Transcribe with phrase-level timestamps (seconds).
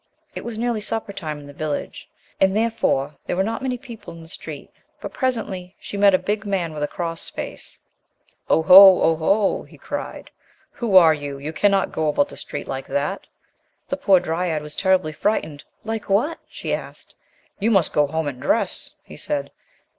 [0.33, 2.09] It was nearly supper time in the village
[2.39, 6.17] and, therefore, there were not many people in the street, but presently she met a
[6.17, 7.77] big man with a cross face.
[8.49, 8.99] "Oho!
[9.03, 10.31] Oho!" he cried,
[10.71, 11.37] "who IO THE LOST DRYAD are you?
[11.37, 13.27] You cannot go about the street like that!"
[13.89, 15.63] The poor dryad was terribly frightened.
[15.83, 17.13] "Like what?" she asked.
[17.59, 19.51] "You must go home and dress," he said.